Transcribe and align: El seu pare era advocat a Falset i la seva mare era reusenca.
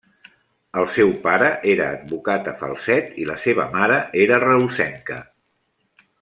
El 0.83 0.85
seu 0.93 1.11
pare 1.25 1.49
era 1.73 1.89
advocat 1.97 2.49
a 2.53 2.53
Falset 2.63 3.13
i 3.25 3.29
la 3.33 3.37
seva 3.45 3.69
mare 3.77 4.01
era 4.25 4.41
reusenca. 4.47 5.21